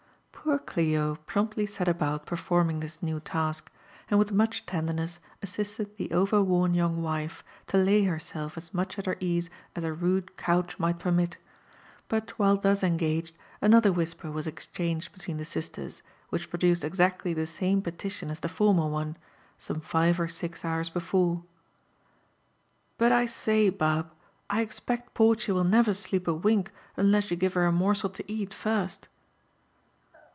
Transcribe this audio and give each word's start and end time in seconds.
Poor 0.43 0.57
Clio 0.57 1.17
promptly 1.27 1.67
set 1.67 1.85
abont 1.87 2.25
performing 2.25 2.79
this 2.79 3.03
new* 3.03 3.19
task, 3.19 3.71
and 4.09 4.19
iritb 4.19 4.35
tnuch 4.35 4.61
tenderness 4.65 5.19
assisted 5.43 5.95
the 5.97 6.07
oter 6.11 6.41
worn 6.43 6.73
young 6.73 6.99
wife 7.03 7.43
to 7.67 7.77
lay 7.77 8.05
herself 8.05 8.55
a9 8.55 8.73
mach 8.73 8.97
at 8.97 9.05
her 9.05 9.17
ease 9.19 9.51
as 9.75 9.83
her 9.83 9.95
rnde 9.95 10.23
eonch 10.37 10.75
ihlghtf 10.77 10.97
permit: 10.97 11.37
but 12.09 12.31
while 12.39 12.57
ttiu9 12.57 12.83
en 12.83 12.97
gaged, 12.97 13.33
another 13.61 13.91
Mrhisper 13.91 14.33
waff 14.33 14.47
exchanged 14.47 15.13
between 15.13 15.37
flie 15.37 15.43
sisters, 15.45 16.01
i^hieK 16.33 16.49
produced 16.49 16.83
exactly 16.83 17.35
the 17.35 17.41
sam6 17.43 17.83
p^Cifibn 17.83 18.31
as 18.31 18.39
the 18.39 18.47
fofmer 18.49 18.89
one, 18.89 19.17
9t>ihe 19.59 19.81
fite 19.83 20.19
or 20.19 20.27
sii' 20.27 20.65
hours 20.65 20.89
before. 20.89 21.35
•* 21.35 21.43
But 22.97 23.11
I 23.11 23.27
say. 23.27 23.69
Bob,— 23.69 24.09
I 24.49 24.65
cxpedf 24.65 25.03
Forthy 25.13 25.53
^31 25.53 25.69
neyier 25.69 25.95
sleep 25.95 26.27
a 26.27 26.33
wink 26.33 26.71
iftiless 26.97 27.29
you 27.29 27.37
give 27.37 27.53
her 27.53 27.67
a 27.67 27.71
morslel 27.71 28.09
to 28.13 28.29
eat 28.31 28.55
first." 28.55 29.07